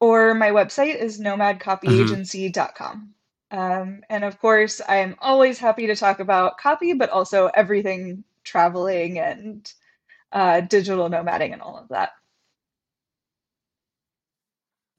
or 0.00 0.34
my 0.34 0.50
website 0.50 0.96
is 0.96 1.20
nomadcopyagency.com. 1.20 3.14
Um, 3.50 4.02
and 4.10 4.24
of 4.24 4.38
course, 4.40 4.80
I'm 4.86 5.16
always 5.20 5.58
happy 5.58 5.86
to 5.86 5.96
talk 5.96 6.20
about 6.20 6.58
copy, 6.58 6.92
but 6.92 7.10
also 7.10 7.46
everything 7.54 8.24
traveling 8.44 9.18
and 9.18 9.72
uh, 10.32 10.60
digital 10.60 11.08
nomading 11.08 11.52
and 11.52 11.62
all 11.62 11.78
of 11.78 11.88
that. 11.88 12.10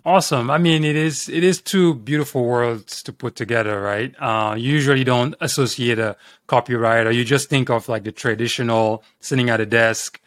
Awesome. 0.09 0.49
I 0.49 0.57
mean, 0.57 0.83
it 0.83 0.95
is 0.95 1.29
it 1.29 1.43
is 1.43 1.61
two 1.61 1.93
beautiful 1.93 2.43
worlds 2.43 3.03
to 3.03 3.13
put 3.13 3.35
together, 3.35 3.79
right? 3.79 4.11
Uh, 4.17 4.55
you 4.55 4.71
usually 4.73 5.03
don't 5.03 5.35
associate 5.39 5.99
a 5.99 6.15
copywriter. 6.47 7.13
You 7.13 7.23
just 7.23 7.47
think 7.47 7.69
of 7.69 7.87
like 7.87 8.05
the 8.05 8.11
traditional 8.11 9.03
sitting 9.19 9.51
at 9.51 9.59
a 9.61 9.67
desk, 9.67 10.19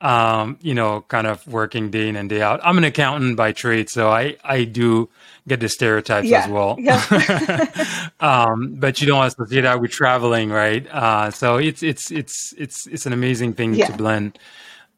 um, 0.00 0.58
you 0.60 0.74
know, 0.74 1.02
kind 1.06 1.28
of 1.28 1.46
working 1.46 1.88
day 1.88 2.08
in 2.08 2.16
and 2.16 2.28
day 2.28 2.42
out. 2.42 2.58
I'm 2.64 2.78
an 2.78 2.82
accountant 2.82 3.36
by 3.36 3.52
trade, 3.52 3.88
so 3.88 4.10
I 4.10 4.38
I 4.42 4.64
do 4.64 5.08
get 5.46 5.60
the 5.60 5.68
stereotypes 5.68 6.26
Yeah, 6.26 6.42
as 6.42 6.50
well. 6.50 6.74
yeah. 6.80 8.10
um, 8.20 8.74
but 8.74 9.00
you 9.00 9.06
don't 9.06 9.24
associate 9.24 9.60
that 9.60 9.80
with 9.80 9.92
traveling, 9.92 10.50
right? 10.50 10.84
Uh, 10.90 11.30
so 11.30 11.58
it's 11.58 11.84
it's 11.84 12.10
it's 12.10 12.54
it's 12.58 12.88
it's 12.88 13.06
an 13.06 13.12
amazing 13.12 13.52
thing 13.52 13.76
to 13.76 13.92
blend, 13.92 14.36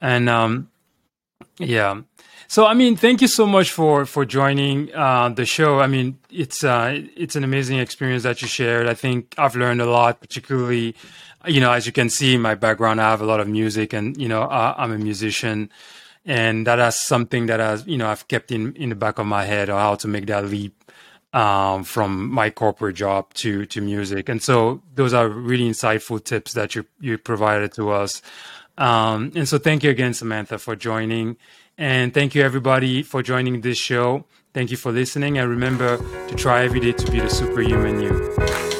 and 0.00 0.30
um, 0.30 0.70
yeah. 1.58 2.00
So 2.48 2.66
I 2.66 2.74
mean, 2.74 2.96
thank 2.96 3.20
you 3.20 3.28
so 3.28 3.46
much 3.46 3.70
for 3.72 4.06
for 4.06 4.24
joining 4.24 4.94
uh, 4.94 5.28
the 5.30 5.44
show. 5.44 5.80
I 5.80 5.86
mean, 5.86 6.18
it's 6.30 6.62
uh, 6.62 7.00
it's 7.16 7.36
an 7.36 7.44
amazing 7.44 7.78
experience 7.78 8.22
that 8.22 8.42
you 8.42 8.48
shared. 8.48 8.86
I 8.86 8.94
think 8.94 9.34
I've 9.38 9.56
learned 9.56 9.80
a 9.80 9.86
lot, 9.86 10.20
particularly, 10.20 10.94
you 11.46 11.60
know, 11.60 11.72
as 11.72 11.86
you 11.86 11.92
can 11.92 12.10
see 12.10 12.34
in 12.34 12.42
my 12.42 12.54
background, 12.54 13.00
I 13.00 13.10
have 13.10 13.20
a 13.20 13.26
lot 13.26 13.40
of 13.40 13.48
music, 13.48 13.92
and 13.92 14.16
you 14.20 14.28
know, 14.28 14.42
I'm 14.48 14.92
a 14.92 14.98
musician, 14.98 15.70
and 16.24 16.66
that 16.66 16.78
is 16.78 17.00
something 17.00 17.46
that 17.46 17.60
has 17.60 17.86
you 17.86 17.96
know 17.96 18.08
I've 18.08 18.28
kept 18.28 18.52
in 18.52 18.74
in 18.76 18.90
the 18.90 18.96
back 18.96 19.18
of 19.18 19.26
my 19.26 19.44
head 19.44 19.70
on 19.70 19.80
how 19.80 19.94
to 19.96 20.08
make 20.08 20.26
that 20.26 20.44
leap 20.44 20.74
um, 21.34 21.82
from 21.82 22.30
my 22.30 22.50
corporate 22.50 22.96
job 22.96 23.34
to 23.34 23.66
to 23.66 23.80
music. 23.80 24.28
And 24.28 24.42
so 24.42 24.82
those 24.94 25.12
are 25.12 25.28
really 25.28 25.68
insightful 25.68 26.22
tips 26.22 26.52
that 26.52 26.74
you 26.74 26.86
you 27.00 27.18
provided 27.18 27.72
to 27.74 27.90
us. 27.90 28.22
Um, 28.78 29.32
and 29.34 29.48
so 29.48 29.58
thank 29.58 29.84
you 29.84 29.90
again, 29.90 30.14
Samantha, 30.14 30.58
for 30.58 30.74
joining. 30.76 31.36
And 31.76 32.14
thank 32.14 32.34
you 32.34 32.42
everybody 32.42 33.02
for 33.02 33.22
joining 33.22 33.60
this 33.60 33.78
show. 33.78 34.24
Thank 34.52 34.70
you 34.70 34.76
for 34.76 34.92
listening. 34.92 35.38
And 35.38 35.50
remember 35.50 35.98
to 36.28 36.34
try 36.34 36.64
every 36.64 36.80
day 36.80 36.92
to 36.92 37.10
be 37.10 37.20
the 37.20 37.30
superhuman 37.30 38.00
you. 38.00 38.73